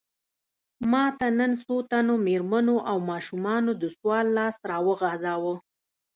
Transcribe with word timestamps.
ماته 0.91 1.27
نن 1.39 1.51
څو 1.63 1.75
تنو 1.89 2.15
مېرمنو 2.27 2.75
او 2.89 2.97
ماشومانو 3.11 3.71
د 3.81 3.83
سوال 3.95 4.25
لاس 4.37 4.55
راوغځاوه. 4.69 5.55